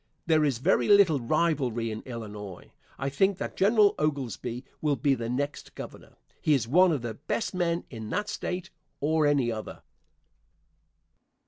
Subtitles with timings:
[0.25, 2.71] There is very little rivalry in Illinois.
[2.97, 6.13] I think that General Oglesby will be the next Governor.
[6.41, 9.83] He is one of the best men in that State or any other.